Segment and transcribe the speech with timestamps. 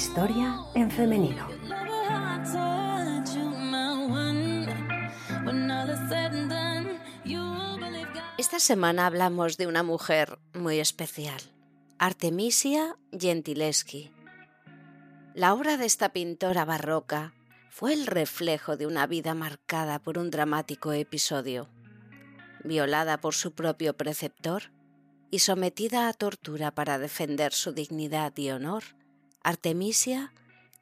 [0.00, 1.46] Historia en femenino.
[8.38, 11.38] Esta semana hablamos de una mujer muy especial,
[11.98, 14.10] Artemisia Gentileschi.
[15.34, 17.34] La obra de esta pintora barroca
[17.68, 21.68] fue el reflejo de una vida marcada por un dramático episodio.
[22.64, 24.72] Violada por su propio preceptor
[25.30, 28.82] y sometida a tortura para defender su dignidad y honor,
[29.42, 30.32] Artemisia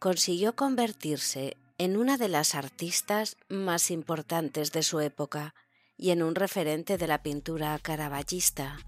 [0.00, 5.54] consiguió convertirse en una de las artistas más importantes de su época
[5.96, 8.78] y en un referente de la pintura caravallista.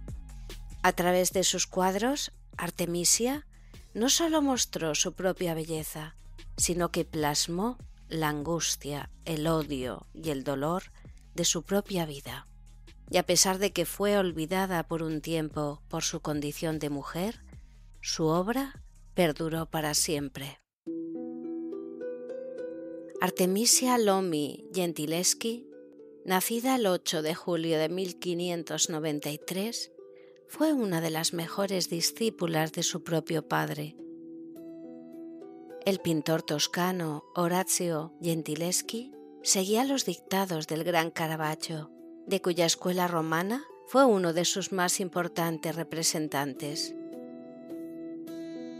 [0.82, 3.46] A través de sus cuadros, Artemisia
[3.94, 6.16] no solo mostró su propia belleza,
[6.56, 10.84] sino que plasmó la angustia, el odio y el dolor
[11.34, 12.48] de su propia vida.
[13.08, 17.44] Y a pesar de que fue olvidada por un tiempo por su condición de mujer,
[18.00, 18.79] su obra
[19.14, 20.60] perduró para siempre.
[23.20, 25.68] Artemisia Lomi Gentileschi,
[26.24, 29.92] nacida el 8 de julio de 1593,
[30.48, 33.96] fue una de las mejores discípulas de su propio padre.
[35.84, 41.90] El pintor toscano Orazio Gentileschi seguía los dictados del gran Caravaggio,
[42.26, 46.94] de cuya escuela romana fue uno de sus más importantes representantes.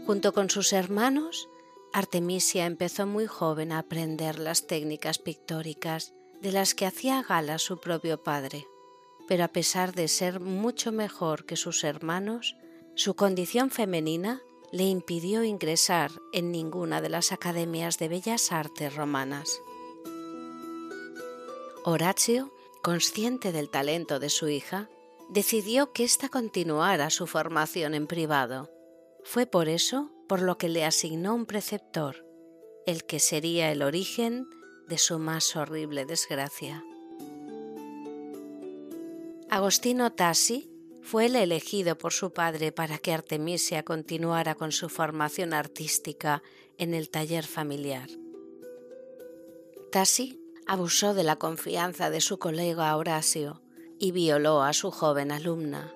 [0.05, 1.47] Junto con sus hermanos,
[1.93, 7.79] Artemisia empezó muy joven a aprender las técnicas pictóricas de las que hacía gala su
[7.79, 8.67] propio padre.
[9.27, 12.55] Pero a pesar de ser mucho mejor que sus hermanos,
[12.95, 19.61] su condición femenina le impidió ingresar en ninguna de las academias de bellas artes romanas.
[21.83, 24.89] Horacio, consciente del talento de su hija,
[25.29, 28.69] decidió que ésta continuara su formación en privado.
[29.23, 32.25] Fue por eso por lo que le asignó un preceptor,
[32.85, 34.47] el que sería el origen
[34.87, 36.83] de su más horrible desgracia.
[39.49, 40.69] Agostino Tassi
[41.01, 46.41] fue el elegido por su padre para que Artemisia continuara con su formación artística
[46.77, 48.09] en el taller familiar.
[49.91, 53.61] Tassi abusó de la confianza de su colega Horacio
[53.99, 55.93] y violó a su joven alumna.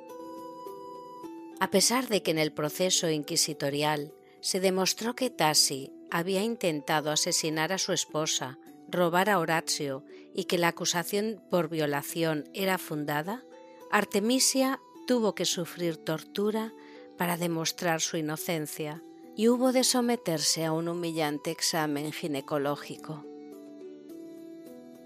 [1.59, 7.71] A pesar de que en el proceso inquisitorial se demostró que Tassi había intentado asesinar
[7.71, 13.43] a su esposa, robar a Horacio y que la acusación por violación era fundada,
[13.91, 16.73] Artemisia tuvo que sufrir tortura
[17.17, 19.01] para demostrar su inocencia
[19.35, 23.23] y hubo de someterse a un humillante examen ginecológico.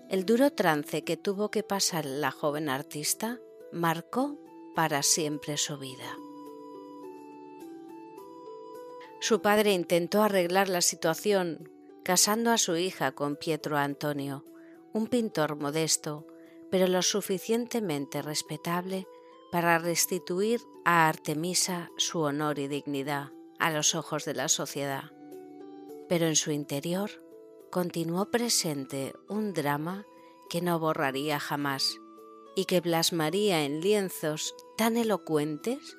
[0.09, 3.37] El duro trance que tuvo que pasar la joven artista
[3.71, 4.39] marcó
[4.75, 6.17] para siempre su vida.
[9.21, 11.69] Su padre intentó arreglar la situación
[12.03, 14.45] casando a su hija con Pietro Antonio,
[14.93, 16.25] un pintor modesto,
[16.71, 19.07] pero lo suficientemente respetable
[19.51, 25.11] para restituir a Artemisa su honor y dignidad a los ojos de la sociedad.
[26.07, 27.11] Pero en su interior
[27.69, 30.05] continuó presente un drama
[30.49, 31.99] que no borraría jamás
[32.55, 35.97] y que plasmaría en lienzos tan elocuentes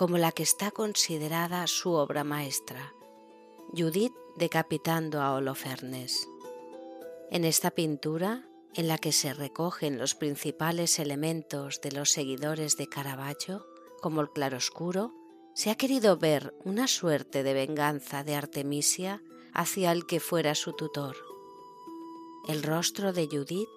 [0.00, 2.94] como la que está considerada su obra maestra,
[3.76, 6.26] Judith decapitando a Holofernes.
[7.30, 12.86] En esta pintura, en la que se recogen los principales elementos de los seguidores de
[12.86, 13.66] Caravaggio,
[14.00, 15.12] como el claroscuro,
[15.52, 19.22] se ha querido ver una suerte de venganza de Artemisia
[19.52, 21.14] hacia el que fuera su tutor.
[22.48, 23.68] El rostro de Judith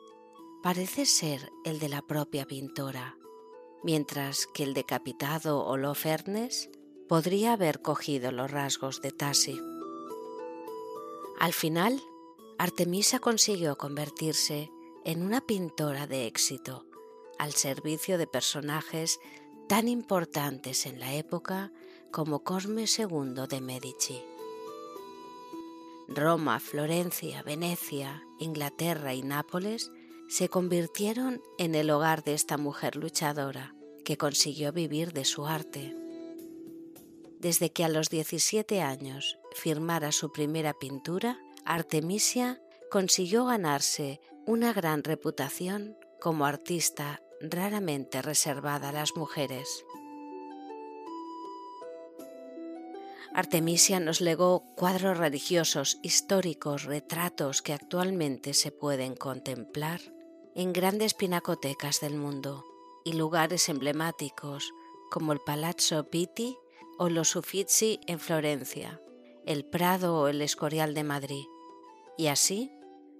[0.63, 3.17] parece ser el de la propia pintora,
[3.83, 6.69] mientras que el decapitado Holofernes
[7.07, 9.59] podría haber cogido los rasgos de Tassi.
[11.39, 12.01] Al final,
[12.57, 14.71] Artemisa consiguió convertirse
[15.03, 16.85] en una pintora de éxito,
[17.37, 19.19] al servicio de personajes
[19.67, 21.71] tan importantes en la época
[22.11, 24.21] como Cosme II de Medici.
[26.07, 29.91] Roma, Florencia, Venecia, Inglaterra y Nápoles
[30.33, 35.95] se convirtieron en el hogar de esta mujer luchadora que consiguió vivir de su arte.
[37.37, 42.59] desde que a los 17 años firmara su primera pintura, Artemisia
[42.89, 49.85] consiguió ganarse una gran reputación como artista raramente reservada a las mujeres.
[53.35, 60.12] Artemisia nos legó cuadros religiosos, históricos, retratos que actualmente se pueden contemplar
[60.55, 62.65] en grandes pinacotecas del mundo
[63.03, 64.73] y lugares emblemáticos
[65.09, 66.57] como el Palazzo Pitti
[66.97, 69.01] o los Uffizi en Florencia,
[69.45, 71.45] el Prado o el Escorial de Madrid.
[72.17, 72.71] Y así,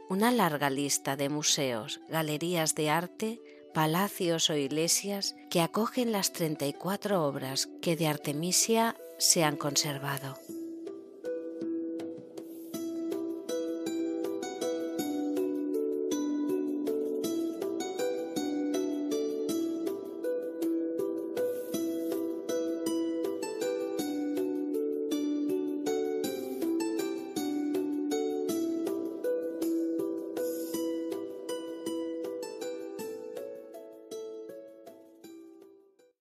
[0.10, 3.42] una larga lista de museos, galerías de arte,
[3.74, 10.38] palacios o iglesias que acogen las 34 obras que de Artemisia se han conservado.